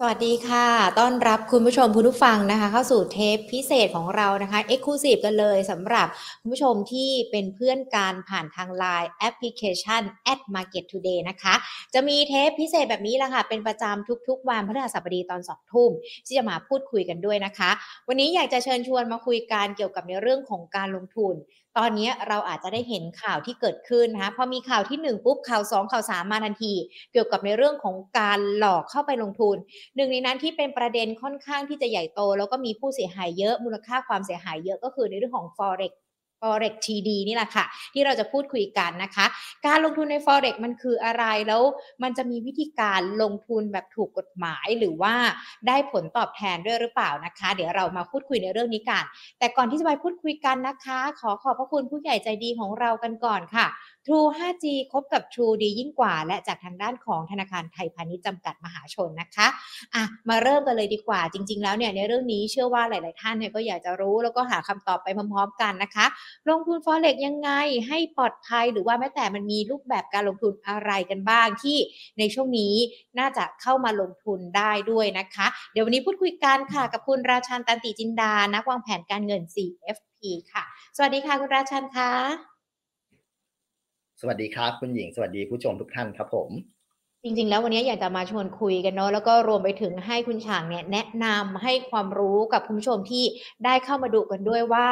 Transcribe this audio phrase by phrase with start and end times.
[0.00, 0.66] สวัสดีค่ะ
[1.00, 6.06] ต้อนรับคุณผู้ชมคุณผู้ฟังนะคะ เข้าสู่เทปพิเศษของเรานะคะ Exclusive กันเลยสำหรับ
[6.40, 10.02] คุณผู้ชมที่เป็นเพื่อนการผ่านทาง Line แอปพลิเคชัน
[10.32, 11.54] at Market Today นะคะ
[11.94, 15.90] จะมีเทปพิเศษแบบนี้แหละค่ะ เป็นประจำทุกๆ วันพฤหัสบดีตอนสองทุ่ม
[16.26, 17.70] ที่จะมาพูดคุยกันด้วยนะคะ
[18.08, 21.34] วันนี้อยากจะเชิญชวนมาคุยกันเกี่ยวกับในเรื่องของการลงทุน
[21.78, 26.72] ตอนนี้เราอาจจะได้เห็นข่าวที่เกิดขึ้นนะคะพอมีข่าวที่ 1 ปุ๊บข่าว 2 ข่าว 3 มาทันที
[27.12, 29.56] เกี่ยวกับในเรื่องของการหลอกเข้าไปลงทุน
[29.96, 35.92] หนึ่งในนั้นที่เป็นประเด็นค่อนข้างที่จะใหญ่โต แล้วก็มีผู้เสียหายเยอะมูลค่าความเสียหายเยอะก็คือในเรื่องของ forex
[36.40, 39.26] forex TD นี่แหละค่ะ ที่เราจะพูดคุยกันนะคะ
[39.66, 41.62] การลงทุนใน forex มันคืออะไรแล้ว
[42.02, 45.14] มันจะมีวิธีการลงทุนแบบถูกกฎหมายหรือว่า
[45.66, 49.04] ได้ผลตอบแทนด้วยหรือเปล่านะคะ เดี๋ยวเรามาพูดคุยในเรื่องนี้กัน
[49.38, 53.66] แต่ก่อนที่จะไปพูดคุยกันนะคะ ขอขอบพระคุณผู้ใหญ่ใจดีของเรากันก่อนค่ะ
[54.06, 59.46] True 5G คบกับ True ดียิ่งกว่า และจากทางด้านของธนาคารไทยพาณิชย์จำกัดมหาชนนะคะ
[59.94, 66.06] อะมาเริ่มกันเลยดีกว่า จริง ๆ แล้วเนี่ยในเรื่องนี้เชื่อว่าหลาย ๆ ท่านเนี่ยก็อยากจะรู้แล้วก็หาคำตอบไปพร้อม ๆ กันนะคะ
[66.48, 67.50] ลงทุน forex ยังไง
[67.88, 71.78] ให้ปลอดภัยหรือว่าแม้แต่มันมีรูปแบบการลงทุนอะไรกันบ้างที่
[72.18, 72.74] ในช่วงนี้
[73.18, 80.20] น่าจะเข้ามาลงทุนได้ด้วยนะคะ เดี๋ยววันนี้พูดคุยกันค่ะกับคุณราชันตันติจินดา นักวางแผนการเงิน CFP
[80.52, 80.62] ค่ะ
[80.96, 82.57] สวัสดีค่ะคุณราชันค่ะ
[84.20, 86.50] สวัสดีครับ คุณหญิงสวัสดีผู้ชมทุกท่านครับผม
[87.22, 93.24] จริงๆ แล้ววันนี้อยากจะมาชวนคุยกันเนาะแล้วก็รวมไปถึงให้คุณฉางเนี่ยแนะนำให้ความรู้กับคุณผู้ชมที่
[93.64, 94.88] ได้เข้ามาดูกันด้วยว่า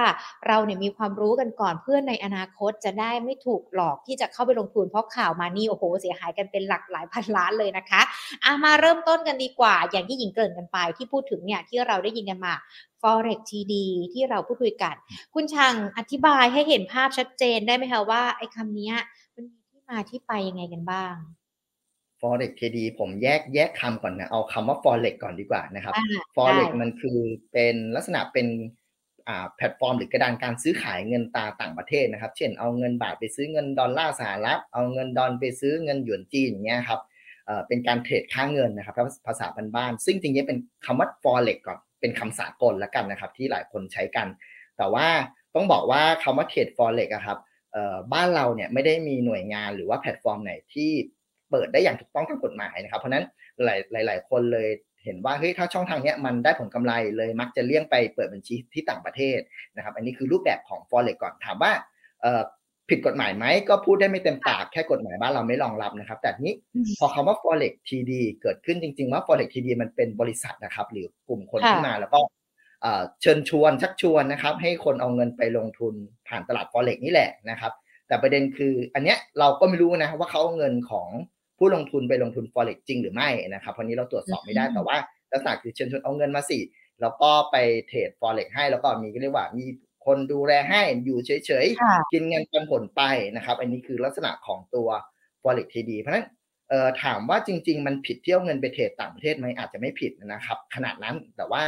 [0.46, 8.00] เราเนี่ยมีความรู้กันก่อนเพื่อนในอนาคตจะได้ไม่ถูกหลอกที่จะเข้าไปลงทุนเพราะข่าวมานี่โอ้โหเสียหายกันเป็นหลักหลายพันล้านเลยนะคะ
[8.44, 12.54] อะมาเริ่มต้นกันดีกว่า อย่างที่หญิงเกริ่นกันไป ที่พูดถึงเนี่ยที่เราได้ยินกันมา
[13.00, 13.74] forex TD
[14.12, 14.94] ที่เราพูดคุยกัน
[15.34, 18.92] คุณช่างอธิบายให้เห็นภาพชัดเจนได้ไหมคะว่าไอ้คำนี้
[19.34, 21.35] มันมีที่มาที่ไปยังไงกันบ้าง
[22.26, 26.04] forex KD ผมแยกแยกคำก่อนนะ เอาคำว่า forex ก่อนดีกว่านะครับอ่า
[26.36, 27.18] forex ได้มันคือ
[27.52, 28.46] เป็นลักษณะเป็น
[29.28, 37.00] อ่าแพลตฟอร์มหรือกระดานการซื้อขายเงินตราต่างประเทศนะครับ เช่นเอาเงินบาทไปซื้อเงินดอลลาร์สหรัฐ เอาเงินดอลไปซื้อเงินหยวนจีนอย่างเงี้ยครับ
[37.46, 38.94] เอ่อเป็นการเทรดค่าเงินนะครับ
[39.26, 44.26] ภาษาบ้านๆซึ่งจริงๆเป็นคำว่า forex ก่อนเป็นคำสากลแล้วกันนะครับ ที่หลายคนใช้กัน
[44.76, 45.06] แต่ว่า
[45.54, 47.38] ต้องบอกว่าคำว่าเทรด forex อะครับ
[47.72, 50.90] เอ่อบ้านเราเนี่ยไม่ได้มีหน่วยงานหรือว่าแพลตฟอร์มไหนที่
[51.50, 53.24] เปิดได้อย่างถูกต้องตามกฎหมายนะครับ เพราะฉะนั้น
[53.64, 54.68] หลายหลายๆคนเลย
[55.04, 59.38] เห็นว่าเฮ้ยถ้าช่องทางเนี้ยมันได้ผลกำไรเลยมักจะเลี่ยงไปเปิดบัญชีที่ต่างประเทศ
[59.76, 61.72] นะครับ อันนี้คือรูปแบบของ forex ก่อนถามว่า
[62.22, 62.42] เอ่อ
[62.90, 68.12] ผิดกฎหมายไหมก็พูดได้ไม่เต็มปากแค่กฎหมายบ้านเราไม่รองรับนะครับ แต่ทีนี้อืมพอคำว่า forex TD
[68.42, 72.20] เกิดขึ้นจริง ๆ ว่า forex TD มันเป็นบริษัทนะครับ หรือกลุ่มคนค่ะที่มาแล้วก็
[72.82, 75.94] เอ่อเชิญชวนชักชวนนะครับ ให้คนเอาเงินไปลงทุน
[76.28, 77.72] ผ่านตลาด forex นี่แหละนะครับ
[78.08, 81.08] แต่ประเด็นคืออันเนี้ยเราก็ไม่รู้นะว่าเขาเอาเงินของ
[81.58, 84.96] ผู้ลงทุนไปลงทุน forex จริงหรือไม่นะครับเพราะนี้เราตรวจสอบไม่ได้อืมแต่ว่า
[85.32, 86.58] ลักษณะคือเชิญชวนเอาเงินมาสิ
[87.00, 87.56] แล้วก็ไป
[87.88, 89.66] เทรด forex ให้แล้วก็มีก็เรียกว่ามี
[90.06, 91.30] คนดูแลให้อยู่เฉ
[91.64, 93.02] ยค่ะๆกินเงินปันผลไป
[93.36, 94.88] นะครับ อันนี้คือลักษณะของตัว
[95.42, 96.26] forex TD เพราะฉะนั้น
[96.68, 101.64] เอ่อถามว่าจริง ๆ มันผิดเที่ยวเงินไปเทรดต่างประเทศไหมอาจจะไม่ผิดนะครับ ขนาดนั้นแต่ว่า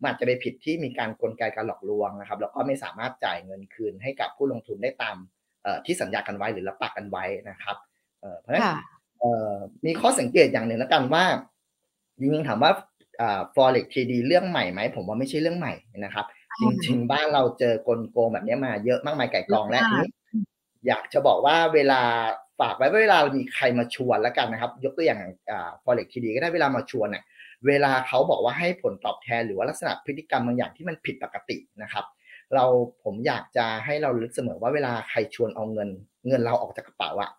[0.00, 5.16] มันอาจจะไปผิดที่มีการกลไกการหลอกลวงนะครับ แล้วก็ไม่สามารถจ่ายเงินคืนให้กับผู้ลงทุนได้ตาม
[5.62, 7.76] เอ่อที่สัญญากันไว้หรือรับปากกันไว้นะครับ
[8.20, 8.99] เอ่อเพราะฉะนั้นค่ะเอ่อ
[9.86, 11.24] มีข้อสังเกตอย่างหนึ่งแล้วกันว่า
[12.18, 12.72] จริงๆถามว่า
[13.20, 16.26] อ่า forex TD เรื่องใหม่ไหมผมว่าไม่ใช่เรื่องใหม่นะครับ
[16.60, 20.44] จริง ๆ บ้านเราเจอกลโกงแบบนี้มาเยอะมากมายไก่กองและเยอะทีมากนี้
[20.86, 22.00] อยากจะบอกว่าเวลา
[22.60, 25.20] ฝากไว้ว่าเวลามีใครมาชวนแล้วกันนะครับ ยกตัวอย่าง
[25.50, 27.24] อ่า forex TD ก็ได้เวลามาชวนเนี่ย
[27.66, 32.04] เวลาเขาบอกว่าให้ผลตอบแทนหรือว่าลักษณะพฤติกรรมบางอย่างที่มันผิดปกตินะครับ
[32.54, 32.64] เรา
[33.04, 35.88] ผมอยากจะให้เราลึกเสมอว่าเวลาใครชวนเอาเงิน
[36.28, 37.30] เงินเราออกจากกระเป๋าอะ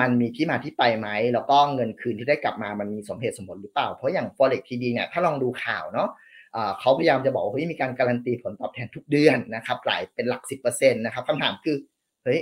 [0.00, 6.08] มันมีที่มาที่ไปไหมแล้วก็เงินคืนที่ได้กลับมามันมีสมเหตุสมผลหรือเปล่า เพราะอย่าง forex TD เนี่ยถ้าลองดูข่าวเนาะ
[6.56, 11.76] อ่าเขาพยายามจะบอกว่าเฮ้ยมีการการันตีผลตอบแทนทุกเดือนนะครับหลายเป็นหลักสิบเปอร์เซ็นต์นะครับคำถามคือ
[12.24, 12.40] เฮ้ย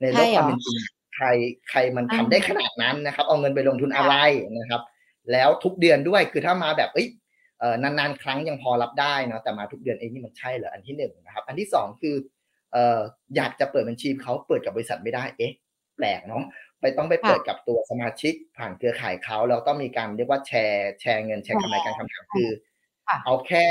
[0.00, 0.76] ในโลกใช่เหรอความเป็นจริง
[1.16, 1.26] ใคร
[1.70, 4.14] ใครมันทำอ่าได้ขนาดนั้นนะครับ เอาเงินไปลงทุนอะไร
[4.58, 4.82] นะครับ
[5.32, 7.08] แล้วทุกเดือนด้วยคือถ้ามาแบบเอ้ย
[7.58, 12.14] เอ่อนานๆ ครั้งยังพอรับได้นะแต่มาทุกเดือนเองนี่มันใช่เหรออันที่หนึ่งนะครับ อันที่สองคือ
[12.72, 13.00] เอ่อ
[13.36, 15.52] อยากจะเปิดบัญชีเขาเปิดกับบริษัทไม่ได้เอ๊ะ
[15.96, 16.44] แปลกเนาะ
[16.80, 22.48] ไปต้องไปเปิดกับตัวสมาชิกผ่านเครือข่ายเขาแล้วต้องมีการเรียกว่าแชร์แชร์เงินแชร์กำไรการคำถามคือ
[23.06, 23.66] ค่ะเอาแค่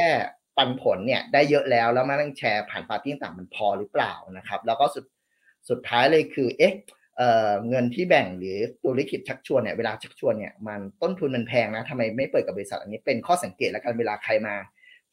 [0.57, 5.05] ปันผลเนี่ยได้เยอะแล้วแล้วมานั่งแชร์ผ่านปาร์ตี้ต่างๆมันพอหรือเปล่านะครับ แล้วก็สุด
[5.69, 6.73] สุดท้ายเลยคือเอ๊ะ
[7.17, 14.55] เอ่อเงินที่แบ่งหรือตัวลิขิตชักชวนเนี่ยเวลาชักชวนเนี่ยมันต้นทุนมันแพงนะทำไมไม่เปิดกับบริษัทอันนี้เป็นข้อสังเกตแล้วกันเวลาใครมา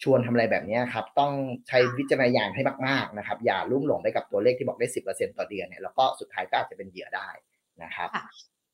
[0.02, 1.32] ชวนทำอะไรแบบเนี้ยครับต้อง
[1.69, 7.28] ใช้วิจารณญาณให้มากๆนะครับอย่าลุ่มหลงไปกับตัวเลขที่บอกได้สิบเปอร์เซ็นต์ต่อเดือนเนี่ยแล้วก็สุดท้ายก็อาจจะเป็นเหยื่อได้
[7.82, 8.25] นะครับค่ะ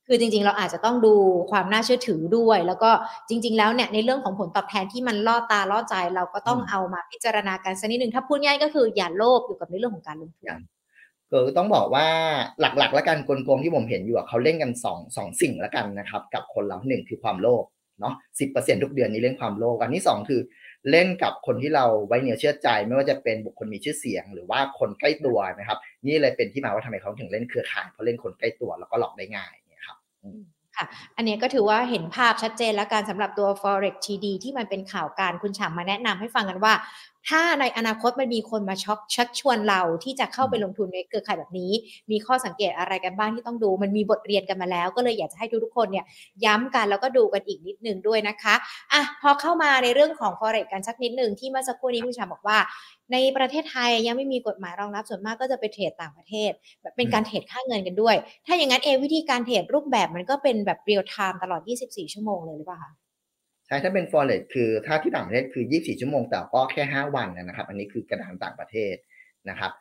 [0.06, 1.14] คือคือจริงๆ เราอาจจะต้องดู
[1.50, 2.90] ความน่าเชื่อถือด้วย แล้วก็
[3.28, 10.62] จริง ๆ แล้วเนี่ยในเรื่องของผลตอบแทนที่มันล่อตาล่อใจ เราก็ต้องเอามาพิจารณากันสักนิดนึงถ้าพูดง่ายก็คืออย่าโลภอยู่กับในเรื่องของการลงทุน
[11.46, 12.06] ก็ต้องบอกว่า
[12.60, 17.64] หลักๆ แล้วกันกลงที่ผมเห็นอยู่เขาเล่นกันสองสองสิ่งแล้วกันนะครับ กับคนเราหนึ่งคือความโลภ
[18.00, 20.40] เนาะสิบเปอร์เซ็นทุกเดือนนี้เล่นความโลภอันที่สองคือ
[20.90, 29.96] เล่นกับคนที่เราไว้เนื้อเชื่อใจ ไม่ว่าจะเป็นบุคคลมีชื่อเสียง หรือว่าคนใกล้ตัวนะครับ นี่เลยเป็นที่มาว่าทำไมเขาถึงเล่นเครือข่ายเพราะเล่นคนใกล้ตัวแล้วก็หลอกได้ง่ายเนี่ยครับ
[30.76, 30.87] ค่ะ
[31.17, 36.73] อันนี้ก็ถือว่าเห็นภาพชัดเจนแล้วการสำหรับตัว forex TD ที่มันเป็นข่าวการคุณฉ่ำมาแนะนำให้ฟังกันว่า
[37.28, 41.72] ถ้าในอนาคตมันมีคนมาช็อกชักชวนเราที่จะเข้าไปลงทุนในเครือข่ายแบบนี้
[42.10, 46.04] มีข้อสังเกตอะไรกันบ้างที่ต้องดู มันมีบทเรียนกันมาแล้ว ก็เลยอยากจะให้ทุกๆคนเนี่ย
[46.44, 48.54] ย้ำกันแล้วก็ดูกันอีกนิดนึงด้วยนะคะ
[48.92, 52.58] อะพอเข้ามาในเรื่องของ forex กันสักนิดหนึ่งที่เมื่อสักครู่นี้คุณชาบอกว่า
[53.12, 56.52] ในประเทศไทยยังไม่มีกฎหมายรองรับส่วนมากก็จะไปเทรดต่างประเทศ
[56.82, 58.16] แบบเป็นการเทรดค่าเงินกันด้วย
[58.46, 63.01] ถ้าอย่างนั้นเอวิธีการเทรดรูปแบบมันก็เป็นแบบ real-time ตลอด 24 ชั่วโมงเลยหรือเปล่าคะช่
[63.84, 68.94] ถ้าเป็น forex คือถ้าที่ต่างประเทศคือ 24 ชั่วโมงแต่ก็แค่ 5 วันนะครับ อันนี้คือกระดานต่างประเทศ
[69.50, 69.72] นะครับ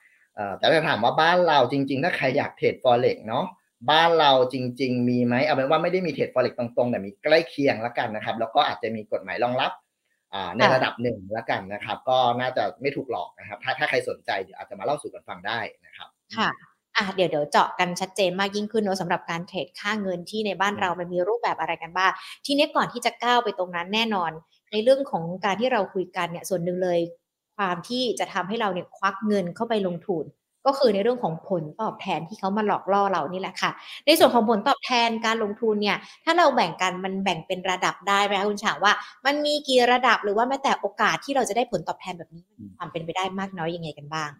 [0.57, 3.45] แต่ถ้าถามว่าบ้านเราจริง ๆ ถ้าใครอยากเทรด forex เนาะ
[3.91, 9.71] บ้านเราจริง ๆ มีไหมเอาเป็นว่าไม่ได้มีเทรด forex ตรงๆ แต่มีใกล้เคียงแล้วกันนะครับ แล้วก็อาจจะมีกฎหมายรองรับ
[10.57, 16.49] ในระดับหนึ่งแล้วกันนะครับ ก็น่าจะไม่ถูกหลอกนะครับ ถ้าถ้าใครสนใจเดี๋ยวอาจจะมาเล่าสู่กันฟังได้นะครับ ค่ะ
[16.97, 22.11] อะเดี๋ยวเดี๋ยวเจาะกันชัดเจนมากยิ่งขึ้นเนาะสำหรับการเทรดค่าเงินที่ในบ้านเรามันมีรูปแบบอะไรกันบ้าง
[22.45, 24.31] ทีนี้ก่อนที่จะก้าวไปตรงนั้นแน่นอน
[24.71, 26.99] ในเรื่องของการที่เราคุยกันเนี่ยส่วนหนึ่งเลย
[27.57, 30.25] ความที่จะทำให้เราเนี่ยควักเงินเข้าไปลงทุน
[30.65, 33.71] ก็คือในเรื่องของผลตอบแทนที่เขามาหลอกล่อเรานี่แหละค่ะ
[34.05, 38.93] ในส่วนของผลตอบแทนการลงทุนเนี่ย ถ้าเราแบ่งกันมันแบ่งเป็นระดับได้ไหมคะคุณฉาว่า
[39.25, 42.43] มันมีกี่ระดับหรือว่าแม้แต่โอกาสที่เราจะได้ผลตอบแทนแบบนี้
[42.77, 44.31] ความเป็นไปได้มากน้อยยังไงกันบ้าง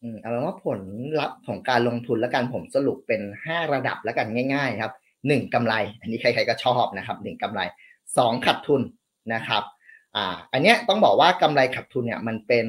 [0.00, 0.80] เอาเป็นว่าผล
[1.20, 4.92] ลัพธ์ของการลงทุนและการผมสรุปเป็นห้าระดับแล้วกันง่ายๆครับ
[5.26, 7.60] หนึ่งกำไร อันนี้ใครๆก็ชอบนะครับหนึ่งกำไร
[8.16, 8.82] สองขาดทุน
[9.34, 9.62] นะครับ
[10.16, 12.66] อ่าอันเนี้ยต้องบอกว่ากำไรขาดทุนเนี่ยมันเป็น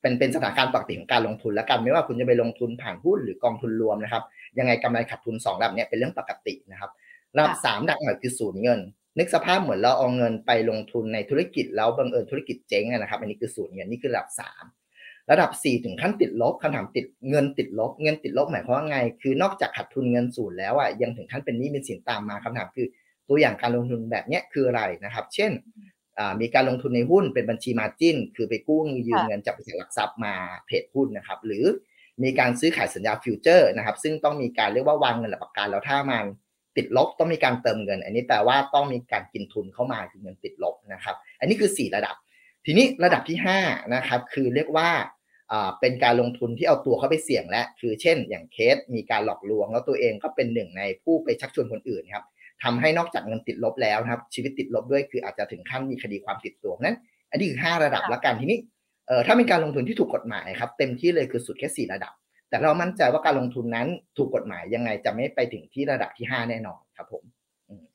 [0.00, 4.22] เป็นเป็นสถานการณ์ปกติของการลงทุนแล้วกันไม่ว่าคุณจะไปลงทุนผ่านหุ้นหรือกองทุนรวมนะครับ
[4.58, 6.90] ยังไงกำไรขาดทุนสองระดับเนี้ยเป็นเรื่องปกตินะครับ
[7.36, 8.80] ระดับสามดักหน่อยคือศูนย์เงิน
[9.18, 14.64] นึกสภาพเหมือนเราเอาเงินไปลงทุนในธุรกิจแล้วบังเอิญธุรกิจเจ๊งนะครับ อันนี้คือศูนย์เงินนี่คือระดับสาม
[15.30, 22.86] ระดับ 4 ถึงขั้นติดลบคำถามติดเงินติดลบ เงินติดลบหมายความว่าไง คือนอกจากขาดทุนเงินศูนย์แล้วอะยังถึงขั้นเป็นหนี้เป็นสินตามมาคำถามคือ
[23.28, 25.52] ตัวอย่างการลงทุนแบบนี้คืออะไรนะครับ เช่น
[26.40, 30.34] มีการลงทุนในหุ้นเป็นบัญชี margin คือไปกู้ยืมเงินจากบริษัทหลักทรัพย์มา
[30.66, 31.64] เทรดหุ้นนะครับ หรือ
[32.22, 36.24] มีการซื้อขายสัญญาฟิวเจอร์นะครับ ซึ่งต้องมีการเรียกว่าวางเงินหลักประกันแล้วถ้ามัน
[36.76, 42.14] ติดลบต้องมีการเติมเงิน อันนี้แปลว่าต้องมีการกินทุนเข้ามาคือเงินติดลบนะครับ อันนี้คือ 4 ระดับ
[42.66, 44.90] ทีนี้ระดับที่5นะครับคือเรียกว่า
[45.80, 52.24] เป็นการลงทุนที่เอาตัวเข้าไปเสี่ยงและคือเช่น อย่างเคสมีการหลอกลวง แล้วตัวเองก็เป็นหนึ่งในผู้ไปชักชวนคนอื่นครับ
[52.62, 56.96] ทำให้นอกจากเงินติดลบแล้วครับ ชีวิตติดลบด้วยคืออาจจะถึงขั้นมีคดีความติดตัวนั้น
[57.30, 58.58] อันนี้คือ 5 ระดับละกันทีนี้
[59.06, 62.12] เอ่อถ้าเป็นการลงทุนที่ถูกกฎหมายครับเต็มที่เลยคือสุดแค่4ระดับ
[62.48, 67.24] แต่เรามั่นใจว่าการลงทุนนั้นถูกกฎหมายยังไงจะไม่ไปถึงที่ระดับที่ 5 แน่นอนครับผม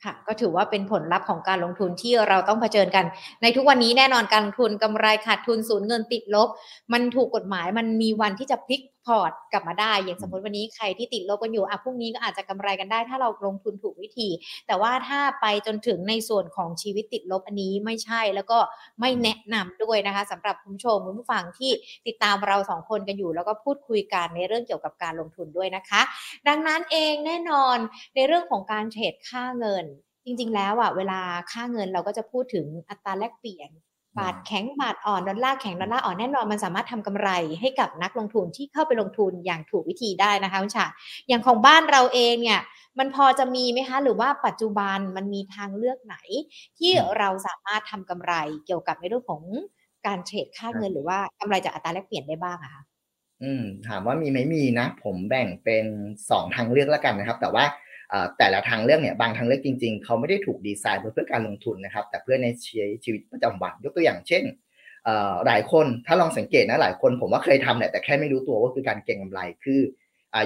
[0.03, 3.05] ค่ะก็ถือว่าเป็นผลลัพธ์ของการลงทุนที่เราต้องเผชิญกัน
[3.41, 6.49] ในทุกวันนี้แน่นอนการลงทุนกำไรขาดทุนศูนย์เงินติดลบ
[6.93, 14.29] มันถูกกฎหมายมันมีวันที่จะพลิก พอร์ตกลับมาได้ อย่างสมมติวันนี้ใครที่ติดลบกันอยู่อะพรุ่งนี้ก็อาจจะกำไรกันได้ ถ้าเราลงทุนถูกวิธี
[14.67, 18.59] แต่ว่าถ้าไปจนถึงในส่วนของชีวิตติดลบอันนี้ไม่ใช่แล้วก็
[18.99, 21.71] ไม่แนะนำด้วยนะคะสำหรับคุณผู้ชมคุณผู้ฟังที่
[22.07, 26.01] ติดตามเราสองคนกันอยู่ แล้วก็พูดคุยกันในเรื่องเกี่ยวกับการลงทุนด้วยนะคะ
[26.47, 27.77] ดังนั้นเองแน่นอน
[28.15, 29.85] ในเรื่องของการเทรดค่าเงิน
[30.25, 31.19] จริง ๆ แล้วอะเวลา
[31.51, 33.69] ค่าเงินเราก็จะพูดถึงอัตราแลกเปลี่ยน
[34.19, 37.29] บาทแข็งบาทอ่อนดอลลาร์แข็งดอลลาร์อ่อนแน่นอนมันสามารถทำกำไร
[37.61, 40.85] ให้กับนักลงทุนที่เข้าไปลงทุนอย่างถูกวิธีได้นะคะคุณชา
[41.27, 42.61] อย่างของบ้านเราเองเนี่ย
[42.99, 46.15] มันพอจะมีไหมคะ หรือว่าปัจจุบันมันมีทางเลือกไหน
[46.79, 48.33] ที่เราสามารถทำกำไร
[48.65, 49.41] เกี่ยวกับในเรื่องของ
[50.07, 52.83] การเทรดค่าเงินหรือว่ากำไรจากอัตราแลกเปลี่ยนได้บ้างอะคะ
[53.43, 55.85] อืมถามว่ามีไหมมีนะ ผมแบ่งเป็น
[56.29, 57.65] สองทางเลือกแล้วกันนะครับ แต่ว่า
[58.37, 62.47] แต่ละทางเลือกเนี่ยบางทางเลือกจริง ๆ เขาไม่ได้ถูกดีไซน์เพื่อการลงทุนนะครับ แต่เพื่อใน
[63.03, 64.43] ชีวิตประจำวันยกตัวอย่างเช่น
[65.47, 69.81] หลายคนถ้าลองสังเกตนะหลายคนผมว่าเคยทำแหละแต่แค่ไม่รู้ตัวว่าคือการเก็งกำไรคือ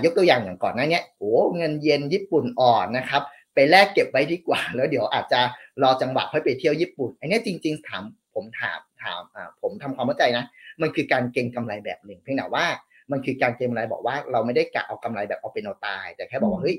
[0.03, 3.21] ยกตัวอย่างอย่างก่อนหน้านี้โอ้เงินเยนญี่ปุ่นอ่อนนะครับ
[3.53, 5.41] ไปแลกเก็บไว้ดีกว่า แล้วเดี๋ยวอาจจะ
[5.83, 8.03] รอจังหวะค่อยไปเที่ยวญี่ปุ่น อันนี้จริง ๆ ถาม
[8.33, 9.21] ผมถามถาม
[9.61, 10.43] ผมทำความเข้าใจนะ
[10.81, 12.65] มันคือการเก็งกำไรแบบหนึ่งเพียงแต่ว่า
[13.11, 16.75] มันคือการเก็งกำไรบอกว่าเราไม่ได้กะเอากำไรแบบเอาเป็นเอาตาย แต่แค่บอกว่าเฮ้ย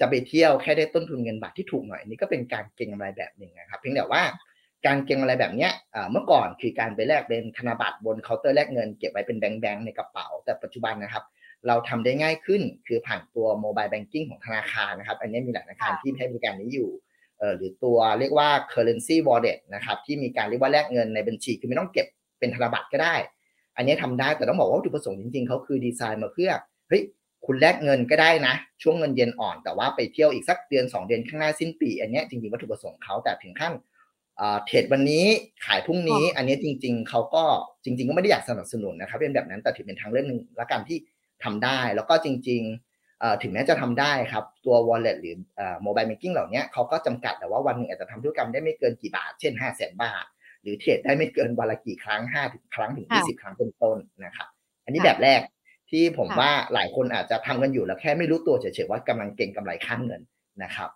[0.00, 4.22] จะไปเที่ยวแค่ได้ต้นทุนเงินบาทที่ถูกหน่อยนี่ก็เป็นการเก็งกำไรแบบหนึ่งนะครับเพียงแต่ว่า
[4.86, 5.72] การเก็งกำไรแบบเนี้ย
[6.10, 11.24] เมื่อก่อนคือการไปแลกเป็นธนบัตรบนเคาน์เตอร์แลกเงินเก็บไว้เป็นแบงค์แบงค์ในกระเป๋า แต่ปัจจุบันนะครับ
[11.66, 16.90] เราทำได้ง่ายขึ้นคือผ่านตัว mobile banking ของธนาคารนะครับ อันนี้มีหลายธนาคารที่ให้บริการนี้อยู่
[17.38, 22.06] เออหรือตัวเรียกว่า currency wallet นะครับที่มีการเรียกว่าแลกเงินในบัญชีคือไม่ต้องเก็บ
[22.38, 23.14] เป็นธนบัตรก็ได้
[23.76, 26.50] อันนี้ทำได้แต่ต้องบอกว่าวัตถุประสงค์จริงๆเขาคือดีไซน์มาเพื่อ
[26.88, 27.02] เฮ้ย
[27.46, 33.72] คุณแลกเงินก็ได้นะ ช่วงเงินเย็นอ่อนแต่ว่าไปเที่ยวอีกสักเดือน 2 เดือนข้างหน้าสิ้นปี อันนี้จริงๆวัตถุประสงค์เขาแต่ถึงขั้น
[34.66, 35.26] เทรดวันนี้
[35.66, 37.44] ขายพรุ่งนี้ อันนี้จริง ๆเขาก็
[37.84, 40.98] จริง ๆ ก็ไม่ได้อยากสนับสนุนนะครับเป็นแบบนั้นแต่ถือเป็นทางเลือกหนึ่งละกันที่
[41.44, 45.36] ทำได้ แล้วก็จริงๆถึงแม้จะทำได้ครับ ตัว wallet หรือ
[45.84, 50.24] mobile banking เหล่านี้เขาก็จำกัดแต่ว่าวันหนึ่งอาจจะทำธุรกรรมได้ไม่เกินกี่บาท เช่น 5 0 0 0 0 0บาท
[50.62, 54.48] หรือเทรดได้ไม่เกินวันละกี่ครั้ง5ถึงครั้งถึง 20 ครั้งเป็นต้นนะครับ
[54.84, 55.40] อันนี้แบบแรก
[55.90, 60.22] ที่ผมว่าหลายคนอาจจะทำกันอยู่แล้วแค่ไม่รู้ตัวเฉยๆว่ากำลังเก่งกำไรข้างเงิน
[60.62, 60.90] นะครับ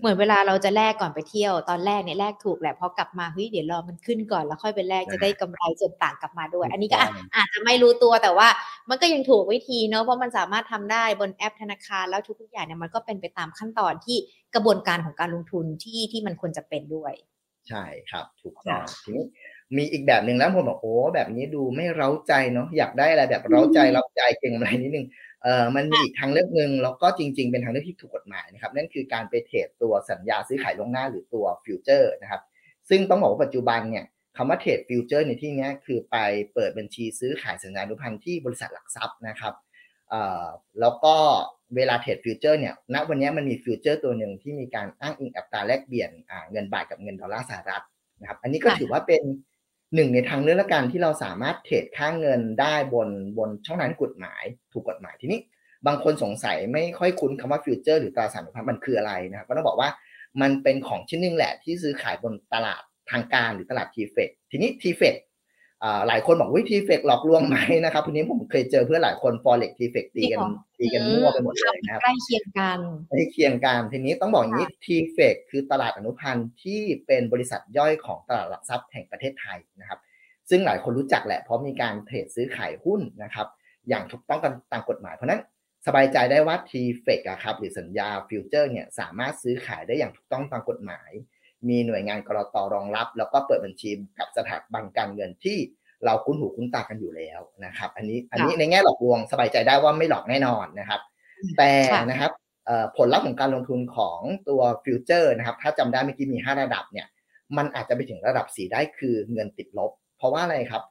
[0.00, 6.98] เหมือนเวลาเราจะแลกก่อนไปเที่ยวตอนแรกเนี่ยแลกถูกแหละพอกลับมาเฮ้ยเดี๋ยวรอมันขึ้นก่อนแล้วค่อยไปแลกจะได้กำไรส่วนต่างกลับมาด้วย อันนี้ก็
[7.36, 8.48] อาจจะไม่รู้ตัวแต่ว่า
[8.88, 14.16] มันก็ยังถูกวิธีเนอะเพราะมันสามารถทำได้บนแอปธนาคารแล้วทุกๆอย่างเนี่ยมันก็เป็นไปตามขั้นตอนที่
[14.54, 17.12] กระบวนการของการลงทุนที่ที่มันควรจะเป็นด้วย
[17.68, 19.24] ใช่ครับถูกต้องทีนี้
[19.76, 25.06] มีอีกแบบหนึ่งแล้วผมบอกโอ้แบบนี้ดูไม่เร้าใจเนาะอยากได้อะไรแบบเร้าใจรับใจเก่งอะไรนิดนึง
[25.42, 32.42] เอ่อมันมีอีกทางเลือกหนึ่งแล้วก็จริง ๆ เป็นทางเลือกที่ถูกกฎหมายนะครับนั่นคือการไปเทรดตัวสัญญาซื้อขายล่วงหน้าหรือตัวฟิวเจอร์นะครับ
[32.88, 34.04] ซึ่งต้องบอกว่าปัจจุบันเนี่ย
[34.36, 36.16] คำว่าเทรดฟิวเจอร์ในที่นี้คือไป
[36.54, 39.54] เปิดบัญชีซื้อขายสัญญาอนุพันธ์ที่บริษัทหลักทรัพย์นะครับ
[40.10, 40.46] เอ่อ
[40.80, 41.14] แล้วก็
[41.76, 46.10] เวลาเทรดฟิวเจอร์เนี่ยณวันนี้มันมีฟิวเจอร์ตัวหนึ่งที่มีการอ้างอิงอัตราแลกเปลี่ยน
[46.50, 47.84] เงินบาทกับเงินดอลลาร์สหรัฐ
[48.20, 49.22] นะครับอันนี้ก็ถือว่าเป็น
[49.94, 53.08] หนึ่งในทางเลือกละกันที่เราสามารถเทรดค่าเงินได้บน
[53.38, 55.40] บนช่องทางกฎหมาย ถูกกฎหมายทีนี้
[55.86, 59.90] บางคนสงสัยไม่ค่อยคุ้นคำว่าฟิวเจอร์หรือตราสารหนี้มันคืออะไรนะครับก็ต้องบอกว่า
[60.40, 65.14] มันเป็นของชิ้นหนึ่งแหละที่ซื้อขายบนตลาดทางการหรือตลาดทีเฟดทีนี้ทีเฟด
[66.08, 70.38] หลายคนบอกวิทีเฟกหลอกลวงไหมนะครับทีนี้ผมเคยเจอเพื่อนหลายคนฟอเร็กทีเฟกตีกัน
[70.78, 72.78] ตีกันมั่วไปหมดเลยนะครับใกล้เคียงกัน
[73.10, 79.98] ใกล้เคียงกันทีนี้ต้องบอกอย่างนี้ทีเฟกคือตลาดอนุพันธ์ที่เป็นบริษัทย่อยของตลาดหลักทรัพย์แห่งประเทศไทยนะครับ
[80.50, 83.46] ซึ่งหลายคนรู้จักแหละเพราะมีการเทรดซื้อขายหุ้นนะครับ
[83.88, 85.40] อย่างถูกต้องกันตามกฎหมายเพราะนั้น
[85.86, 91.10] สบายใจได้ว่า TFEX อะครับหรือสัญญาฟิวเจอร์เนี่ยสามารถซื้อขายได้อย่างถูกต้องตามกฎหมาย
[91.68, 95.58] มีหน่วยงานกลต.รองรับ แล้วก็เปิดบัญชีกับสถาบันการเงินที่
[96.04, 101.00] เราคุ้นหูคุ้นตากันอยู่แล้วนะครับ อันนี้อันนี้ในแง่หลอกลวงสบายใจได้ว่าไม่หลอกแน่นอนนะครับ
[101.58, 101.72] แต่
[102.10, 102.32] นะครับ
[102.96, 107.06] ผลลัพธ์ของการลงทุนของตัวฟิวเจอร์นะครับ ถ้าจำได้เมื่อกี้มี 5 ระดับเนี่ย
[107.56, 110.82] มันอาจจะไปถึงระดับ 4 ได้คือเงินติดลบ เพราะว่าอะไรครับ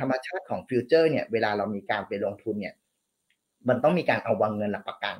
[0.00, 2.74] ธรรมชาติของฟิวเจอร์เนี่ยเวลาเรามีการไปลงทุนเนี่ย
[3.68, 5.16] มันต้องมีการเอาวางเงินหลักประกัน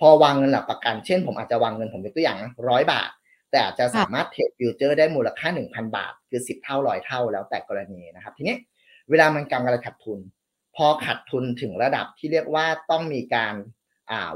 [0.00, 2.36] พอวางเงินหลักประกัน เช่น ผมอาจจะวางเงินผมยกตัวอย่าง
[2.68, 3.10] ร้อยบาท
[3.50, 8.56] แต่อาจจะสามารถเทรดฟิวเจอร์ได้มูลค่า 1,000 บาท คือ 10 เท่าร้อยเท่าแล้วแต่กรณีนะครับ ทีนี้
[9.10, 10.18] เวลามันกำลังขาดทุน
[10.76, 13.54] พอขาดทุนถึงระดับที่เรียกว่าต้องมีการ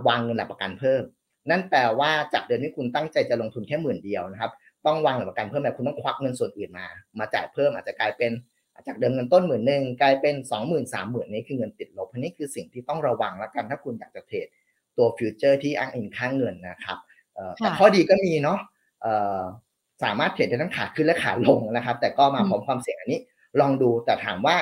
[0.07, 1.03] วางเงินหลักประกันเพิ่ม
[1.51, 4.53] นั่นแปลว่าจากเดิมที่คุณตั้งใจจะลงทุนแค่หมื่นเดียวนะครับ
[4.87, 6.87] ต้องวางหลักประกันเพิ่มแบบคุณต้องควักเงินส่วนอื่นมา
[7.19, 8.33] มาจ่ายเพิ่มอาจจะกลายเป็น
[8.87, 14.47] จากเดิมเงินต้นหมื่นหนึ่งกลายเป็นสองหมื่นสามหมื่นนี้คือเงินติดลบอันนี้คือสิ่งที่ต้องระวังแล้วกันถ้าคุณอยากจะเทรด
[14.97, 16.99] ตัวฟิวเจอร์ที่อ้างอิงค่าเงินนะครับ
[17.57, 18.59] แต่ข้อดีก็มีเนาะ
[20.03, 23.21] สามารถเทรดได้ทั้งขาขึ้นและขาลงนะครับ แต่ก็มาพร้อมความเสี่ยงอันนี้
[23.61, 24.57] ลองดูแต่ถามว่า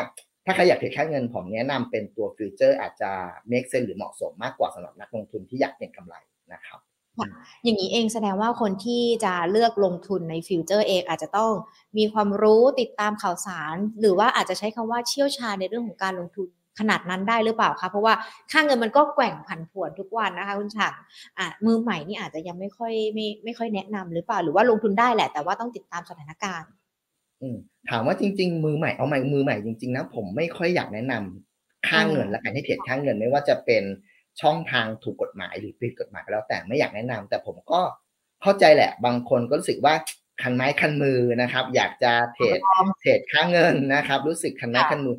[0.46, 3.10] ถ้าใครอยากเทรดค่าเงินผมแนะนำเป็นตัวฟิวเจอร์อาจจะ
[3.50, 6.14] make sense หรือเหมาะสมมากกว่าสำหรับนักลงทุนที่อยากเก็งกำไร
[6.52, 6.80] นะครับ
[7.64, 11.50] อย่างนี้เองแสดงว่าคนที่จะเลือกลงทุนในฟิวเจอร์เองอาจจะต้อง
[11.98, 16.48] มีความรู้ติดตามข่าวสาร หรือว่าอาจจะใช้คำว่าเชี่ยวชาญในเรื่องของการลงทุน
[16.80, 18.14] ขนาดนั้นได้หรือเปล่าคะเพราะว่า
[18.52, 20.92] ค่าเงินมันก็แกว่งผันผวนทุกวันนะคะคุณฉัง
[21.38, 26.70] อะมือใหม่นี่อาจจะยังไม่ค่อยไม่ไม่ค่อยแนะนำหรือเปล่า หรือว่าลงทุนได้แหละ แต่ว่าต้องติดตามสถานการณ์
[27.42, 27.56] อืม
[27.90, 33.82] ถามว่าจริง ๆ มือใหม่เอาใหม่มือใหม่จริงๆนะผมไม่ค่อยอยากแนะนำค่าเงินและการให้เทรดค่าเงินไม่ว่าจะเป็น
[34.40, 37.80] ช่องทางถูกกฎหมายหรือผิดกฎหมายก็แล้วแต่ไม่อยากแนะนำแต่ผมก็
[38.42, 39.94] เข้าใจแหละ บางคนก็รู้สึกว่า
[40.42, 42.58] คันไม้คันมือนะครับ อยากจะเทรด
[43.00, 45.16] เทรดค่าเงินนะครับ รู้สึกคันไม้คันมือ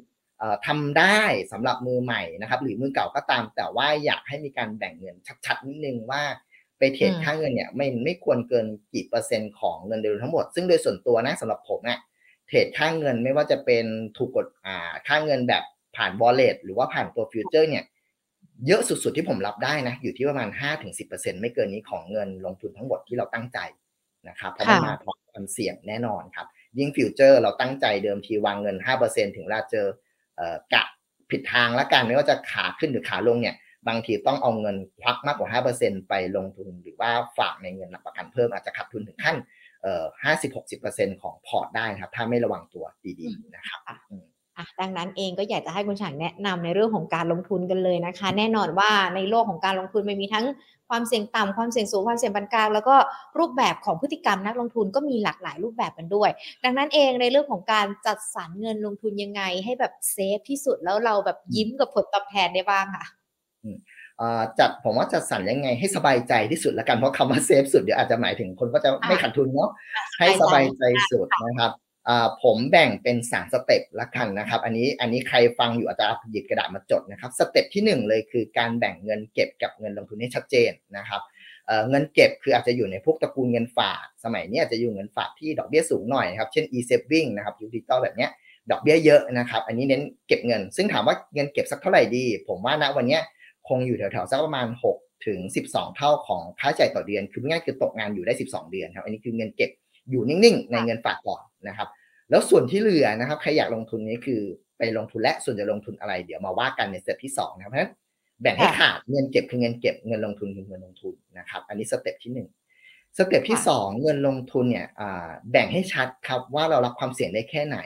[0.67, 1.21] ทำได้
[1.51, 6.23] สำหรับมือใหม่นะครับ หรือมือเก่าก็ตาม แต่ว่าอยากให้มีการแบ่งเงินชัดๆนิดนึงว่า
[6.79, 11.99] ไปเทรดค่าเงินเนี่ยไม่ไม่ควรเกินกี่เปอร์เซ็นต์ของเงินเดือนทั้งหมด ซึ่งโดยส่วนตัวนะสำหรับผมเนี่ย
[12.47, 13.85] เทรดค่าเงินไม่ว่าจะเป็น
[14.17, 15.63] ถูกกดอ่าค่าเงินแบบ
[15.95, 17.83] ผ่าน wallet หรือว่าผ่านตัวฟิวเจอร์เนี่ย
[18.67, 20.49] เยอะสุดๆที่ผมรับได้นะอยู่ที่ประมาณ
[20.91, 23.59] 5-10%ไม่เกินนี้ของเงินลงทุนทั้งหมดที่เราตั้งใจ
[24.27, 29.87] นะครับเพราะมันมาพร้อมความเสี่ยงแน่นอนครับยิ่งฟิวเจอร์เราตั้งใจเดิมทีวางเงิน 5%ถึงเวลาเจอ
[30.73, 30.83] กะ
[31.31, 33.55] ผิดทางแล้วกันไม่ว่าจะขาขึ้นหรือขาลงเนี่ย
[33.87, 39.35] บางทีต้องเอาเงินควักมากกว่า 5%ไปลงทุนหรือว่าฝากในเงินหลักประกันเพิ่มอาจจะขาดทุนถึงขั้น
[39.83, 40.03] เอ่อ
[40.59, 42.85] 50-60%ของพอร์ตได้ครับ ถ้าไม่ระวังตัว
[43.19, 43.97] ดีๆนะครับอะ
[44.81, 50.45] ดังนั้นเองก็อยากจะให้คุณฉางแนะนำในเรื่องของการลงทุนกันเลยนะคะ แน่นอนว่าในโลกของการลงทุนมันมีทั้ง
[50.91, 52.95] ความเสี่ยงต่ำความเสี่ยงสูงความเสี่ยงปานกลางแล้วก็
[53.39, 56.29] รูปแบบของพฤติกรรมนักลงทุนก็มีหลากหลายรูปแบบกันด้วย
[56.63, 63.05] ดังนั้นเองในเรื่องของการจัดสรรเงินลงทุนยังไง ให้แบบเซฟที่สุดแล้วเราแบบยิ้มกับผลตอบแทนได้บ้างค่ะ
[64.59, 69.69] จัดผมว่าจัดสรรยังไงให้สบายใจที่สุดละกันเพราะคำว่าเซฟสุดเดี๋ยวอาจจะหมายถึงคนก็จะไม่ขาดทุนเนาะ
[70.19, 71.71] ให้สบายใจสุดนะครับ
[72.43, 81.21] ผมแบ่งเป็นสาม step ละกันนะครับ อันนี้อันนี้ใครฟังอยู่อาจจะหยิบกระดาษมาจดนะครับ step ที่1เลยคือการแบ่งเงินเก็บกับเงินลงทุนให้ชัดเจนนะครับ
[81.89, 88.27] เงินเก็บคืออาจจะอยู่ในพวกตระกูลเงินฝาก สมัยนี้อาจจะอยู่เงินฝากที่ดอกเบี้ยสูงหน่อยครับ เช่น e-saving นะครับหรือดิจิทัลแบบนี้
[88.71, 93.19] ดอกเบี้ยเยอะนะครับ อันนี้เน้นเก็บเงิน ซึ่งถามว่าเงินเก็บสักเท่าไหร่ดี ผมว่าณวันนี้
[93.67, 94.67] คงอยู่แถวๆสักประมาณ
[94.97, 95.39] 6 ถึง
[95.71, 99.71] 12 เท่าของค่าใช้จ่ายต่อเดือน คือง่ายคือตกงานอยู่ได้ 12 เดือนครับ อันนี้คือเงินเก็บ
[100.09, 101.87] อยู่นิ่งๆ ในเงินฝากก่อน นะครับ
[102.29, 104.41] แล้วส่วนที่เหลือนะครับใครอยากลงทุนนี้คือ
[104.77, 107.93] ไปลงทุนและส่วนจะลงทุนอะไร เดี๋ยวมาว่ากันใน step ที่2นะครับเพราะฉะนั้น
[108.41, 112.31] แบ่งให้ขาดเงินเก็บคือเงินเก็บเงินลงทุนคือเงินลงทุนนะครับ อันนี้ step ที่
[112.75, 114.87] 1 step ที่ 2 เงินลงทุนเนี่ย
[115.51, 117.79] แบ่งให้ชัดครับว่าเรารับความเสี่ยงได้แค่ไหน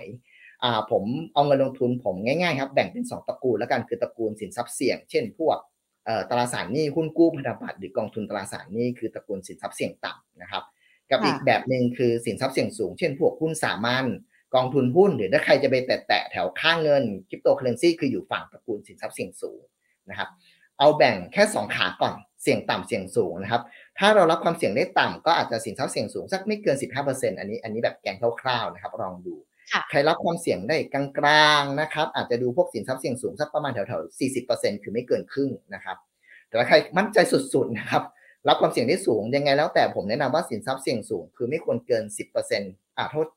[0.91, 1.03] ผม
[1.34, 5.58] เอาเงินลงทุนผมง่ายๆครับแบ่งเป็น 2ตระกูลแล้วกันคือตระกูลสินทรัพย์เสี่ยง เช่น พวก
[6.29, 10.63] ตราสารหนี้หุ้นกู้พันธบัตรหรือกองทุนตราสารหนี้คือตระกูลสินทรัพย์เสี่ยงต่ำนะครับ
[11.12, 14.06] กับอีกแบบหนึ่งคือสินทรัพย์เสี่ยงสูง เช่นพวกหุ้นสามัญ
[14.56, 15.76] กองทุนหุ้น หรือถ้าใครจะไป
[16.08, 19.62] แตะแถวค่าเงินคริปโตเคอเรนซีคืออยู่ฝั่งตระกูลสินทรัพย์เสี่ยงสูง
[20.10, 20.30] นะครับ
[20.80, 23.62] เอาแบ่งแค่ 2 ขาก่อนเสี่ยงต่ำเสี่ยงสูงนะครับ
[24.00, 29.36] ถ้าเรารับความเสี่ยงได้ต่ำก็อาจจะสินทรัพย์เสี่ยงสูงสักไม่เกิน 15%อันนี้อันนี้แบบแกนคร่าวๆนะครับลองดู
[29.90, 35.98] ใครรับความเสี่ยงได้กลางๆนะครับ อาจจะดูพวกสินทรัพย์เสี่ยงสูงสักประมาณแถวๆ40%คือไม่เกินครึ่งนะครับ
[36.48, 37.18] แต่ถ้าใครมั่นใจ
[37.54, 38.04] สุดๆนะครับ
[38.48, 42.04] รับความเสี่ยงได้สูงยังไงแล้วแต่ผมแนะนำว่าสินทรัพย์เสี่ยงสูง คือไม่ควรเกิน
[42.52, 43.28] 10%อ่าโทษ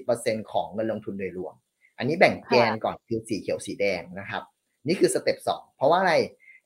[0.00, 1.54] 70%ของเงินลงทุนโดยรวม
[1.98, 4.42] อันนี้แบ่งแกนก่อนคือสีเขียวสีแดงนะครับ
[4.86, 6.14] นี่คือ step สองเพราะว่าอะไร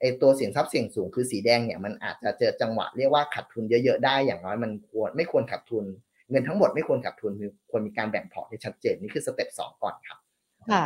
[0.01, 5.85] ไอตัวสินทรัพย์เสี่ยงสูงคือสีแดงเนี่ยมันอาจจะเจอจังหวะเรียกว่าขาดทุนเยอะๆได้อย่างน้อยมันควรไม่ควรขาดทุน
[6.31, 10.19] เงินทั้งหมดไม่ควรขาดทุนคือควรมีการแบ่งพอร์ตให้ชัดเจนนี่คือ step สองก่อนครับ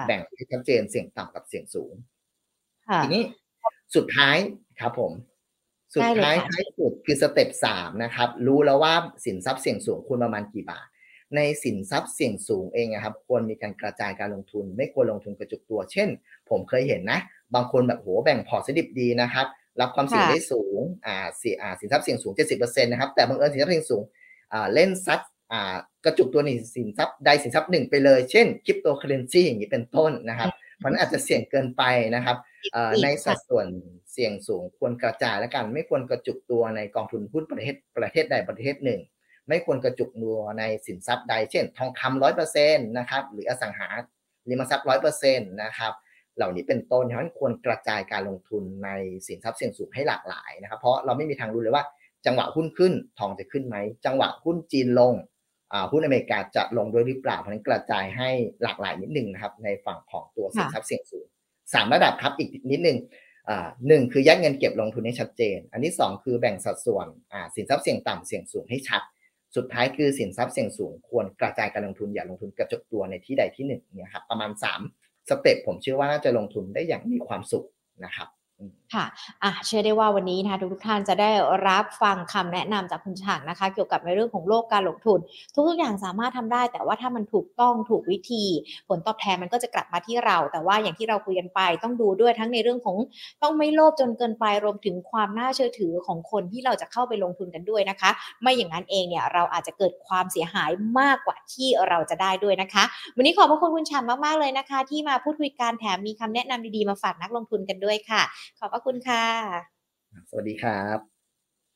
[0.07, 1.95] แบ่งให้ชัดเจนเสี่ยงต่ำกับเสี่ยงสูง
[3.03, 3.23] ทีนี้
[3.95, 4.37] สุดท้าย
[4.81, 5.13] ครับผม
[5.97, 10.87] สุดท้ายท้ายสุดคือ step สามนะครับ รู้แล้วว่าสินทรัพย์เสี่ยงสูงควรประมาณกี่บาท
[11.37, 16.09] ในสินทรัพย์เสี่ยงสูงเองนะครับ ควรมีการกระจายการลงทุน ไม่ควรลงทุนกระจุกตัว เช่น
[16.51, 17.21] ผมเคยเห็นนะ
[17.55, 19.47] บางคนแบบโหแบ่งพอร์ตซะดิบดีนะครับ
[19.81, 24.03] รับความเสี่ยงได้สูงอ่าสิอ่าสินทรัพย์เสี่ยงสูง 70%นะครับแต่บังเอิญสินทรัพย์เสี่ยงสูง
[24.53, 25.21] อ่าเล่นซัด
[26.05, 30.49] กระจุกตัวในสินทรัพย์ใดสินทรัพย์หนึ่งไปเลย เช่นคริปโตเคอเรนซีอย่างนี้เป็นต้นนะครับ
[30.85, 31.83] มันอาจจะเสี่ยงเกินไป
[32.15, 32.37] นะครับ
[33.03, 33.67] ในสัดส่วน
[34.13, 39.01] เสี่ยงสูงควรกระจายและกัน ไม่ควรกระจุกตัวในกองทุนหุ้นประเทศประเทศใดประเทศหนึ่ง
[39.49, 43.89] ไม่ควรกระจุกตัวในสินทรัพย์ใด เช่น ทองคำร้อยเปอร์เซ็นต์นะครับหรืออสังหา
[44.49, 45.93] ริมทรัพย์ร้อยเปอร์เซ็นต์นะครับ
[46.37, 48.91] เหล่านี้เป็นต้นเพราะฉะนั้นควรกระจายการลงทุนใน
[49.27, 51.85] สินทรัพย์เสี่ยงสูงให้หลากหลายนะครับ เพราะเราไม่มีทางรู้เลยว่า
[52.27, 55.15] จังหวะหุ้นขึ้นทองจะขึ้นไหมจังหวะหุ้นจีนลง
[55.91, 58.31] หุ้นอเมริกาจะลงด้วยหรือเปล่า เพราะนั้นกระจายให้
[58.63, 61.27] หลากหลายนิดนึงนะครับ ในฝั่งของตัวสินทรัพย์เสี่ยงสูง
[61.75, 62.99] สามระดับครับอีกนิดนึง
[63.89, 67.07] หนึ่งคือแยกเงินเก็บลงทุนให้ชัดเจน อันที่สองคือแบ่งสัดส่วน
[67.57, 69.03] สินทรัพย์เสี่ยงต่ำเสี่ยงสูงให้ชัด
[69.57, 74.51] สุดท้ายคือสินทรัพย์เสี่ยงสูง ควรกระจายการลงทุนอย่าลงทุนกระจุกตัวในที่ใดที่หนึ่งเนี่ยครับประมาณ
[74.91, 77.67] 3 สเต็ปผมเชื่อว่าน่าจะลงทุนได้อย่างมีความสุข
[78.05, 78.29] นะครับ
[78.95, 79.07] ค่ะ
[79.43, 81.31] อะเชื่อได้ว่าวันนี้นะคะทุกท่านจะได้
[81.69, 85.19] รับฟังคำแนะนำจากคุณฉางนะคะ เกี่ยวกับในเรื่องของโลกการลงทุน
[85.69, 88.45] ทุกๆอย่างสามารถทำได้ แต่ว่าถ้ามันถูกต้องถูกวิธี
[88.89, 92.97] ผลตอบแทนมันก็จะกลับมาที่เรา แต่ว่าอย่างที่เราคุยกันไปต้องดูด้วยทั้งในเรื่องของ
[93.43, 98.11] ต้องไม่โลภจนเกินไปรวมถึงความน่าเชื่อถือของคนที่เราจะเข้าไปลงทุนกันด้วยนะคะ
[98.43, 102.85] ไม่อย่างนั้นเองเนี่ยเราอาจจะเกิดความเสียหายมากกว่าที่เราจะได้ด้วยนะคะ
[103.17, 108.23] วันนี้ขอบพระคุณคุณฉางมากๆเลยนะคะ ที่มาพูดคุยการแถมมีคำแนะนำดีๆมาฝากนักลงทุนกันด้วยค่ะ
[108.59, 109.77] ขอบระคุณค่ะ
[110.31, 110.99] สวัสดีครับ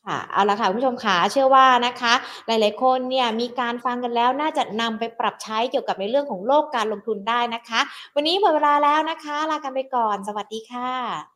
[0.07, 2.15] ค่ะเอาละค่ะคุณผู้ชมขาเชื่อว่านะคะ
[2.47, 7.81] หลายๆคนเนี่ยมีการฟังกันแล้วน่าจะนำไปปรับใช้เกี่ยวกับในเรื่องของโลกการลงทุนได้นะคะ
[8.15, 11.30] วันนี้หมดเวลาแล้วนะคะ ลากันไปก่อน สวัสดีค่ะ